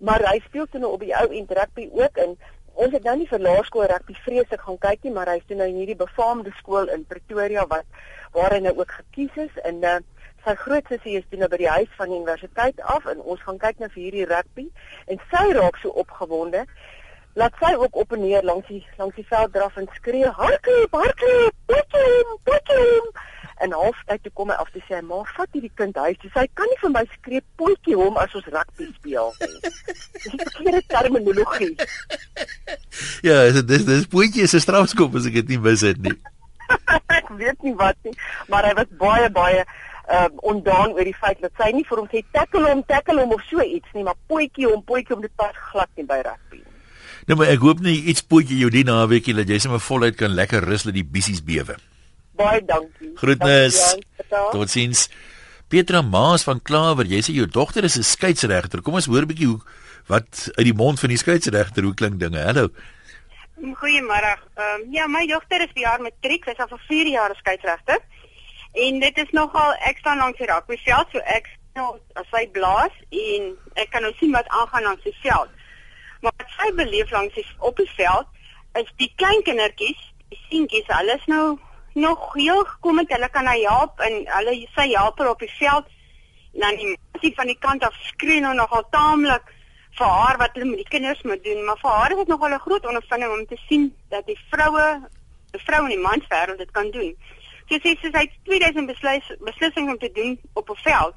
[0.00, 2.36] Maar hy speel toe nou op die ou end rugby ook en
[2.72, 5.58] ons het nou nie vir laerskool rugby vreeslik gaan kyk nie, maar hy is toe
[5.58, 7.84] nou in hierdie befaamde skool in Pretoria wat
[8.32, 9.98] waar hy nou ook gekies is en uh,
[10.44, 13.42] sy groot sussie is toe nou by die huis van die universiteit af en ons
[13.46, 14.64] gaan kyk nou vir hierdie rugby
[15.12, 16.64] en sy raak so opgewonde
[17.40, 20.98] laat sy ook op en neer langs die langs die veld draf en skree hardloop
[21.02, 22.88] hardloop potjie potjie
[23.62, 26.46] en halftyd toe kom hy af te sê maar vat hierdie kind huis toe sy
[26.58, 30.82] kan nie vir my skree potjie hom as ons rugby speel nie dis 'n verkeerde
[30.94, 31.76] terminologie
[33.22, 36.14] Ja, dis dis dis poetjie se strafskop as ek dit nie mis het nie.
[37.18, 38.14] ek weet nie wat nie,
[38.52, 39.64] maar hy was baie baie
[40.12, 43.34] um ondaan oor die feit dat sy nie vir hom sê tackle hom, tackle hom
[43.36, 46.60] of so iets nie, maar potjie hom, potjie hom dit pas glad nie by rugby.
[47.26, 50.34] Nou maar ek hoop nie iets poetjie jou die naweekie dat jy sommer voluit kan
[50.34, 51.76] lekker rus dat die bissies bewe.
[52.38, 53.12] Baie dankie.
[53.20, 53.78] Groetnis.
[54.50, 55.06] Totsiens.
[55.72, 58.82] Petra Maas van Klawer, jy sê jou dogter is 'n skeieregter.
[58.82, 59.60] Kom ons hoor 'n bietjie hoe
[60.08, 62.42] wat uit die mond van die skeieregter hoe klink dinge.
[62.42, 62.68] Hallo.
[63.56, 64.34] Goeiemôre.
[64.56, 66.44] Ehm um, ja, my dogter is vir jaar matriek.
[66.44, 68.00] Sy's al vir 4 jaar skeieregter.
[68.72, 72.94] En dit is nogal ek staan langs die rugbyveld, so ek nou as sy blaas
[73.10, 75.48] en ek kan nou sien wat aangaan langs die veld.
[76.22, 78.26] Maar wat sy beleef langs die op die veld
[78.80, 81.46] is die klein kindertjies, die seentjies, hulle is nou
[81.94, 85.54] nog heel gekom het hulle kan haar help en hulle sy help haar op die
[85.58, 85.90] veld
[86.52, 89.50] en dan die meisie van die kant af skree nou nogal taamlik
[89.98, 92.54] vir haar wat hulle met die kinders moet doen, maar vir haar is dit nogal
[92.54, 94.86] 'n groot ondervinding om te sien dat die vroue,
[95.52, 97.16] die vrou en die manswêreld dit kan doen.
[97.68, 101.14] So sê sy sy het 2000 besluis beslissings om te doen op 'n veld.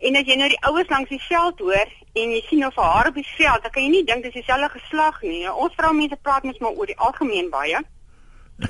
[0.00, 2.86] En as jy nou die ouers langs die veld hoor en jy sien nou vir
[2.92, 5.42] haar op die veld, dan kan jy nie dink dis dieselfde geslag nie.
[5.44, 7.82] Nou, ons vroumense praat mens maar oor die algemeen baie.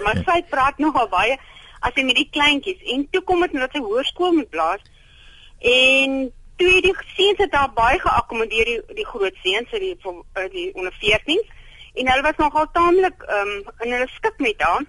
[0.02, 1.38] Maar sy praat nogal baie
[1.80, 4.82] as jy met die kleintjies en toe kom dit nou dat sy hoërskool moet blaas.
[5.70, 6.18] En
[6.60, 10.46] toe het die seuns het daar baie geakkommodeer die die groot seuns die van uh,
[10.52, 11.56] die onder 14s
[11.94, 13.54] en hulle was nogal taamlik um,
[13.86, 14.84] in hulle skik met haar.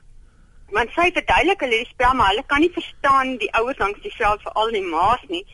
[0.76, 4.14] Want sy verduidelik hulle die spel maar hulle kan nie verstaan die ouers langs die
[4.18, 5.46] veld veral die maas nie.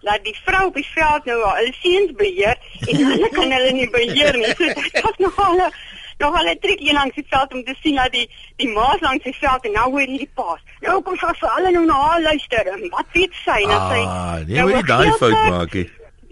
[0.00, 2.56] Laat die vrou op die veld nou haar seuns beheer
[2.88, 4.52] en hulle kan hulle nie beheer nie.
[4.56, 5.70] So dit was nogal 'n
[6.18, 9.36] nogal 'n triekie langs die veld om te sien dat die die maas langs die
[9.40, 10.60] veld en nou hoor hierdie paas.
[10.80, 14.02] Nou kom sy vir hulle nou na haar luister en wat weet sy nou sy
[14.04, 15.88] Ah, nee, nou moet daai fout maak nie.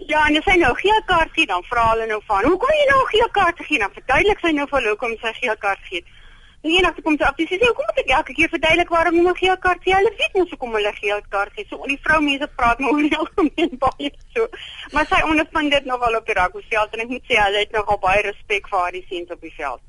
[0.09, 2.75] Ja, en as sy nou geel kaart gee, dan vra hulle nou van, "Hoe kon
[2.77, 5.83] jy nou geel kaart gee?" Dan verduidelik sy nou vir hulle hoekom sy geel kaart
[5.89, 5.99] gee.
[5.99, 6.18] En
[6.61, 9.23] eendag toe kom sy af, sy sê, "Hoekom moet ek elke keer verduidelik waarom jy
[9.29, 11.65] 'n geel kaart gee?" Hulle weet mos hoekom hulle geel kaart gee.
[11.69, 14.47] So die vroumense praat maar oor die algemeen baie so.
[14.91, 17.97] Maar sy ondervind dit nogal op die rugbyveld en ek moet sê hulle het nogal
[17.99, 19.81] baie respek vir haar die seuns op die veld.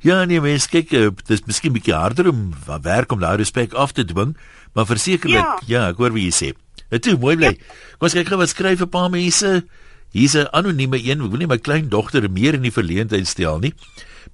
[0.00, 3.92] Ja, nee, mens kyk, eh, dis miskien bietjie harder om werk om daai respek af
[3.92, 4.36] te dwing,
[4.74, 5.88] maar versekerlik, ja, Ja.
[5.88, 6.52] ek hoor wat jy sê.
[6.90, 7.54] Dit toe mooi bly.
[7.98, 9.64] Kom ons kyk gou wat skryf 'n paar mense.
[10.12, 11.20] Hier's 'n anonieme een.
[11.20, 13.74] Ek wil nie my klein dogter meer in die verleentheid stel nie.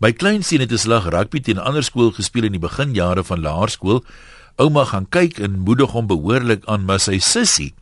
[0.03, 3.41] My kleinseun het 'n slag rugby teen 'n ander skool gespeel in die beginjare van
[3.41, 4.05] laerskool.
[4.57, 7.75] Ouma gaan kyk en moedig hom behoorlik aan, maar sy sussie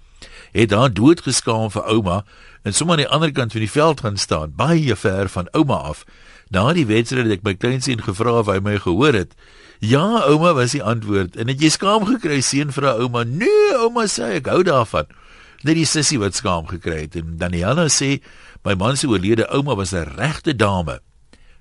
[0.52, 2.24] het haar doodgeskaam vir ouma
[2.62, 5.74] en sommer aan die ander kant van die veld gaan staan, baie ver van ouma
[5.74, 6.04] af.
[6.50, 9.35] Na die wedstryd het ek my kleinseun gevra of hy my gehoor het.
[9.78, 11.37] Ja, ouma was die antwoord.
[11.37, 13.24] En het jy skaam gekry seun vir 'n ouma?
[13.24, 15.06] Nee, ouma sê ek hou daarvan.
[15.62, 18.20] Net die sussie wat skaam gekry het en Daniela sê
[18.64, 21.00] my man se oorlede ouma was 'n regte dame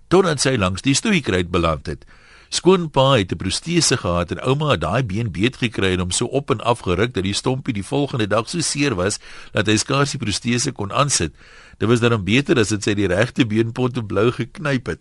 [0.09, 2.05] totdat sy langs die stoeikruit beland het.
[2.49, 6.25] Skoonpa het 'n protese gehad en ouma het daai been beet gekry en hom so
[6.25, 9.19] op en af geruk dat die stompie die volgende dag so seer was
[9.53, 11.31] dat hy skaars die protese kon aansit.
[11.77, 14.99] Dit was dan beter as dit sy die regte been pot en blou geknyp het.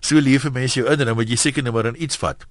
[0.00, 2.16] So leef 'n mens jou in en dan moet jy seker net maar aan iets
[2.16, 2.46] vat.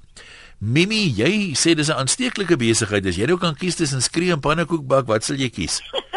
[0.59, 3.05] Mimi, jy sê dis 'n aansteeklike besigheid.
[3.05, 5.81] As jy nou kan kies tussen skree en pannekoek bak, wat sal jy kies?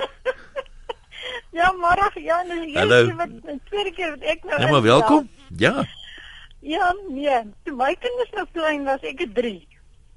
[1.53, 2.95] Ja, môre Jan, Hallo.
[3.05, 3.29] eerste wat
[3.69, 5.29] tweede keer wat ek nou Nou maar welkom.
[5.57, 5.85] Ja.
[6.61, 7.41] Ja, nee.
[7.63, 9.57] Toe my kinders nou klein was, ek het 3.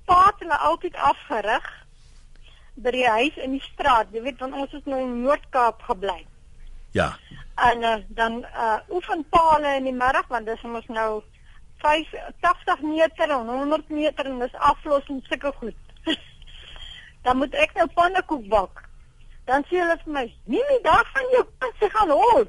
[0.05, 1.69] Pa het hulle altyd afgerig
[2.75, 4.11] by die huis in die straat.
[4.11, 6.25] Jy weet, want ons is nou in Noord-Kaap gebly.
[6.93, 7.13] Ja.
[7.55, 11.21] En uh, dan uh oefen pa hulle in die middag want dis ons nou
[11.83, 15.79] 85 meter en 100 meter en dis aflos en sulke goed.
[17.25, 18.83] dan moet ek nou pannekoek bak.
[19.49, 22.45] Dan sê hulle vir my, "Nee, nie daar van jou kind se gaan hol."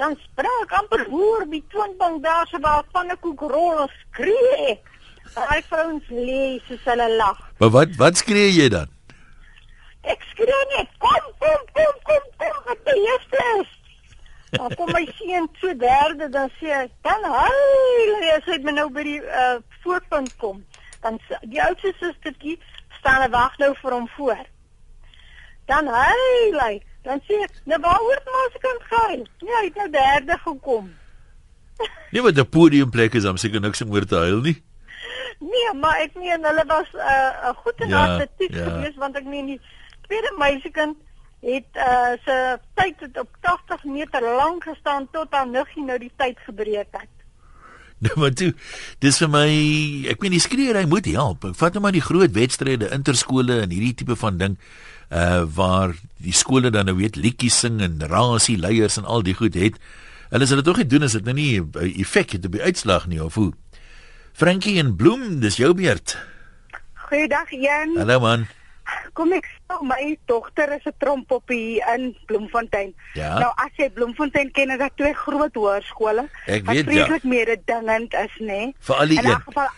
[0.00, 4.88] Dan spring ek amper hoor die twinbank daar se waar pannekoek rol en skree ek.
[5.34, 7.38] Daai vrouens lê soos hulle lag.
[7.60, 8.90] Maar wat wat skree jy dan?
[10.02, 13.70] Ek skree net, "Kom, kom, kom, kom, kom, wat die eerste is."
[14.52, 18.88] Dan kom my seun so derde dan sê hy, "Dan huil as hy my nou
[18.90, 20.64] by die uh, voorpunt kom."
[21.00, 22.58] Dan die oudste sustertjie
[22.98, 24.44] staan en wag nou vir hom voor.
[25.66, 26.82] Dan huil hy.
[27.02, 30.38] Dan sê ek, "Nou waar hoort maar se kan gaan?" Ja, hy het nou derde
[30.44, 30.92] gekom.
[32.10, 34.62] Nee, wat 'n podiumplek is, dan seker niks om oor te huil nie.
[35.38, 38.64] Nee, maar ek meen hulle was 'n uh, goed in Ja, atletiek ja.
[38.64, 39.60] geweest want ek meen die
[40.06, 40.96] tweede meisiekind
[41.40, 42.36] het uh, sy
[42.74, 47.10] tyd het op 80 meter lank gestaan tot haar nuggie nou die tyd gebreek het.
[48.02, 48.52] Nou maar toe,
[48.98, 49.46] dis vir my,
[50.10, 51.44] ek meen die skreeery moet help.
[51.44, 54.58] Ek vat nou maar die groot wedstryde, interskole en hierdie tipe van ding
[55.12, 59.34] uh waar die skole dan nou weet liedjies sing en rasie leiers en al die
[59.34, 59.78] goed het.
[60.32, 62.62] Hulle sal dit tog nie doen as dit nou nie 'n effek het op die
[62.62, 63.52] uitslag nie of hoe.
[64.32, 66.16] Frankie en Bloem, dis jou beurt.
[66.94, 67.96] Goeiedag Jan.
[67.98, 68.46] Hallo man.
[69.12, 72.94] Kom ek sê my dogter is 'n trompoppie in Bloemfontein.
[73.14, 73.38] Ja.
[73.38, 76.28] Nou as jy Bloemfontein ken, is daar twee groot hoërskole.
[76.46, 76.82] Wat weet, ja.
[76.82, 78.46] vreeslik mededingend is, nê?
[78.46, 78.74] Nee?
[78.80, 79.30] Vir al die In een.
[79.30, 79.68] elk geval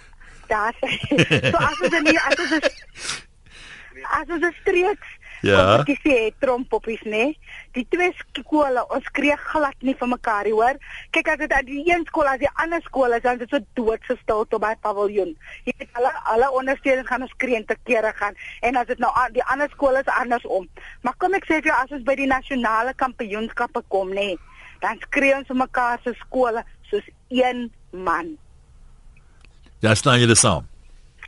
[0.46, 0.74] daar
[1.50, 2.68] so as ons in die as ons is
[4.18, 5.08] as ons 'n streeks
[5.42, 5.76] Ja.
[5.76, 7.10] kompetisie het trompoppies nê.
[7.10, 7.38] Nee?
[7.74, 10.78] Die twee skole, ons kreeg glad nie vir mekaar, nie, hoor.
[11.10, 13.54] Kyk as dit aan die een skool as die ander skool is, dan is dit
[13.56, 15.34] so doodse stilte by paviljoen.
[15.66, 19.10] Jy weet alle alle ondersteuners gaan ons skree te kere gaan en as dit nou
[19.14, 20.68] aan die ander skool is andersom.
[21.02, 24.38] Maar kom ek sê vir jou as ons by die nasionale kampioenskappe kom nê, nee,
[24.84, 28.34] dan skree ons vir mekaar se skole soos een man.
[29.84, 30.66] Daar staan julle saam.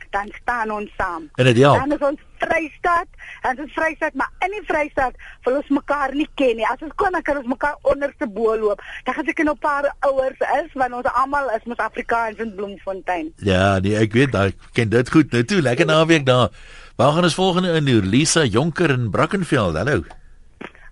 [0.09, 1.29] Dan staan ons saam.
[1.35, 1.77] En dit help.
[1.77, 3.07] Dan is ons Vrystaat,
[3.41, 6.67] en ons Vrystaat, maar in die Vrystaat wil ons mekaar nie ken nie.
[6.69, 8.81] As ons kon dan kan ons mekaar onderste bo loop.
[9.03, 12.55] Dan gaan seker nou 'n paar ouers is want ons almal is mos Afrikaans in
[12.55, 13.33] Bloemfontein.
[13.37, 15.31] Ja, nee, ek weet, ek ken dit goed.
[15.31, 16.49] Nou toe, lekker naweek daar.
[16.95, 17.85] Waar gaan ons volgende in?
[17.85, 18.09] doen?
[18.09, 19.75] Lisa Jonker in Brackenfell.
[19.75, 20.03] Hallo.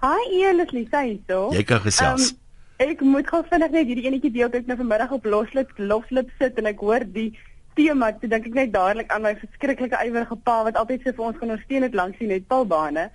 [0.02, 1.50] Hi Ian, dis Lisa hierso.
[1.56, 2.32] Jy kan gesels.
[2.32, 2.38] Um,
[2.86, 6.30] ek moet gou vinnig net hierdie enetjie deel dat ek nou vanmiddag op loslip loslip
[6.38, 7.32] sit en ek hoor die
[7.76, 11.26] tema, toe dink ek net dadelik aan my verskriklike ywerige pa wat altyd sê vir
[11.26, 13.10] ons gaan ons steun dit langs die netbalbane.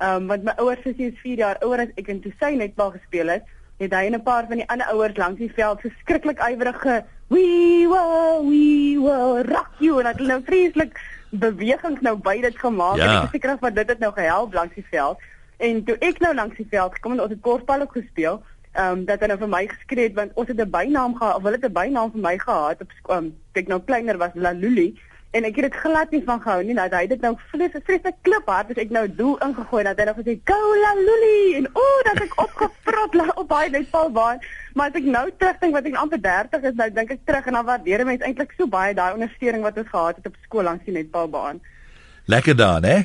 [0.00, 2.52] Ehm um, want my ouers sussie is 4 jaar ouer as ek en toe sy
[2.56, 3.44] netbal gespeel het,
[3.78, 7.86] het hy en 'n paar van die ander ouers langs die veld verskriklik ywerige we
[7.92, 10.98] will we will rock you en het hulle nou vreeslik
[11.30, 13.04] bewegings nou by dit gemaak Ja.
[13.04, 15.18] en ek is seker of dit het nou gehelp langs die veld.
[15.58, 18.42] En toe ek nou langs die veld gekom en ons het korfbal ook gespeel,
[18.78, 21.36] ehm um, dat hy nou vir my geskree het want ons het 'n bynaam gehad
[21.36, 23.16] of hulle het 'n bynaam vir my gehad op skool.
[23.16, 24.88] Um, ek nou kleiner was Laluli
[25.30, 26.74] en ek het dit glad nie van gehou nie.
[26.74, 30.04] Nou hy het dit nou vreeslik vreeslik kliphard as ek nou doel ingegooi dat hy
[30.04, 34.38] nou gesê go Laluli en o, oh, dat ek opgeprot la op baie netbalbaan.
[34.74, 37.52] Maar as ek nou terugdink wat ek amper 30 is, nou dink ek terug en
[37.52, 40.84] dan waardeer mense eintlik so baie daai ondersteuning wat ons gehad het op skool langs
[40.84, 41.60] die netbalbaan.
[42.24, 43.02] Lekker daar, hè?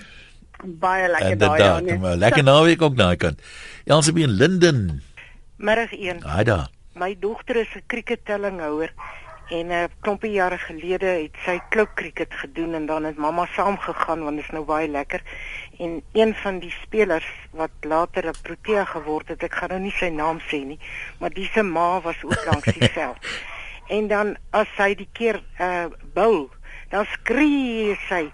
[0.64, 1.98] Baie lekker daai ja.
[1.98, 3.42] Maar Lekker naweek ook daai kant.
[3.86, 5.02] Elsabie en Linden.
[5.58, 6.22] Middag een.
[6.22, 6.68] Haai daar.
[6.94, 8.94] My dogter is 'n kriketellinghouer
[9.50, 13.46] en 'n uh, klompie jare gelede het sy klou kriket gedoen en dan het mamma
[13.46, 15.22] saamgegaan want dit is nou baie lekker.
[15.78, 19.92] En een van die spelers wat later 'n Protea geword het, ek gaan nou nie
[19.92, 20.80] sy naam sê nie,
[21.20, 23.18] maar die se ma was ook langs die veld.
[23.88, 26.50] En dan as sy die keer uh bowl,
[26.90, 28.32] dan skree sy: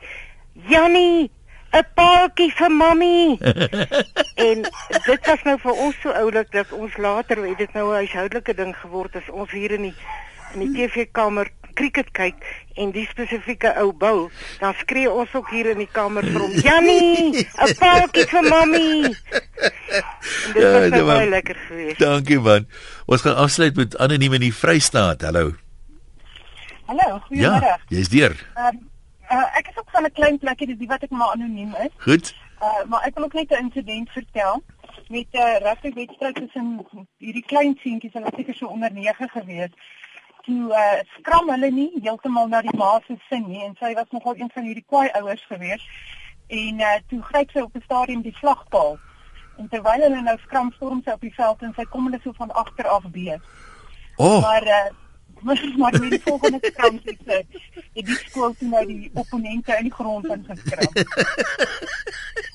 [0.54, 1.32] "Jannie,
[1.72, 3.38] 'n paaltjie vir mammie."
[4.52, 4.66] en
[5.06, 8.54] dit was nou vir ons so oulik dat ons later het dit nou 'n huishoudelike
[8.54, 9.96] ding geword as ons hier in die
[10.54, 12.44] in die TV-kamer cricket kyk
[12.80, 16.52] en die spesifieke ou bou, dan skree ons ook hier in die kamer vir hom:
[16.66, 19.16] "Jannie, 'n paaltjie vir mammie."
[20.50, 22.00] En dit was nou dit baie lekker geweest.
[22.00, 22.68] Dankie man.
[23.06, 25.22] Ons gaan afsluit met anoniem in die Vrystaat.
[25.22, 25.54] Hallo.
[26.90, 27.74] Hallo, goeiemôre.
[27.76, 28.36] Ja, jy's deur.
[28.56, 28.86] Ehm
[29.32, 31.94] uh, ek is ook van 'n klein plekkie, dis die wat ek maar anoniem is.
[31.98, 32.34] Goed.
[32.62, 34.64] Uh maar ek wil ook net 'n insident vertel
[35.08, 36.86] met 'n uh, rugbywedstryd tussen
[37.18, 39.70] hierdie klein seentjies, hulle was seker so onder 9 gewees.
[40.42, 44.10] Toe uh skram hulle nie heeltemal na die ma se sin nie en sy was
[44.10, 45.84] nogal een van hierdie kwaai ouers gewees.
[46.48, 49.00] En uh toe gryp sy op die stadion die vlagpaal.
[49.58, 52.32] En terwyl hulle nou skram storm sy op die veld en sy kom hulle so
[52.32, 53.42] van agter af beet.
[54.16, 54.42] Oh.
[54.42, 54.90] Maar uh
[55.42, 57.46] maar met die volgende kans het sy
[57.94, 60.94] het die skool toe nou die opponente in die grond ingeskryf.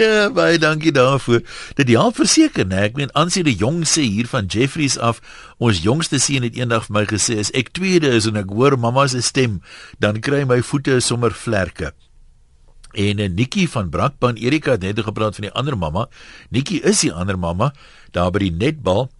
[0.00, 1.42] ja, baie dankie daarvoor.
[1.78, 2.84] Dit help verseker, né?
[2.88, 5.20] Ek meen aansien die jongse hier van Jeffries af,
[5.58, 8.78] ons jongste seun het eendag vir my gesê as ek tweede is en ek hoor
[8.80, 9.60] mamma se stem,
[9.98, 11.92] dan kry my voete sommer vlerke.
[12.92, 16.08] En 'n Nikki van Brakpan, Erika het net gepraat van die ander mamma.
[16.50, 17.72] Nikki is die ander mamma
[18.10, 19.10] daar by die netbal.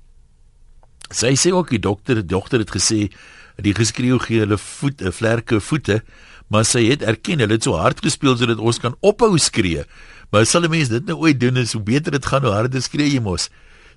[1.11, 3.11] Sy sê ook die dokter, die dogter het gesê
[3.57, 6.03] die geskreeu gee hulle voete, vlerke voete,
[6.51, 9.87] maar sy het erken hulle het so hard gespeel sodat ons kan ophou skree.
[10.31, 12.83] Maar sal 'n mens dit nou ooit doen, is hoe beter dit gaan hoe harder
[12.83, 13.49] skree jy mos.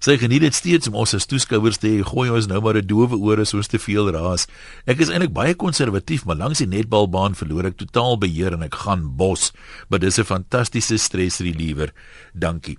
[0.04, 2.86] Sy geniet dit steeds om ons as toeskouers te hê, gooi ons nou maar 'n
[2.86, 4.47] doewe oor as ons te veel raas.
[4.86, 8.76] Ek is eintlik baie konservatief, maar langs die netbalbaan verloor ek totaal beheer en ek
[8.76, 9.54] gaan bos.
[9.89, 11.93] Maar dis 'n fantastiese stres reliever.
[12.34, 12.78] Dankie.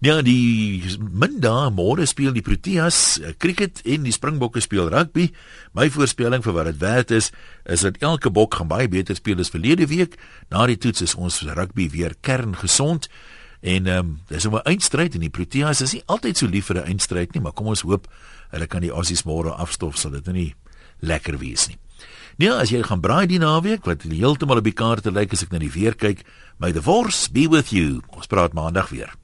[0.00, 0.80] Ja, die
[1.12, 5.26] Minda môre speel die Proteas cricket en die Springbokke speel rugby.
[5.76, 7.28] My voorspelling vir wat dit werd is,
[7.68, 10.16] is dat elke bok gaan baie beter speel as verlede week.
[10.48, 13.10] Na die toets is ons rugby weer kerngesond.
[13.60, 16.80] En ehm um, dis 'n eindstryd en die Proteas is nie altyd so lief vir
[16.80, 18.08] 'n eindstryd nie, maar kom ons hoop
[18.50, 20.54] hulle kan die Aussies môre afstof sodat dit nie
[21.00, 21.78] lekker wees nie.
[22.38, 25.52] Nee, as jy gaan braai die naweek wat heeltemal op die kaarte lyk as ek
[25.52, 26.24] na die weer kyk,
[26.58, 28.00] my the force be with you.
[28.08, 29.19] Ons praat maandag weer.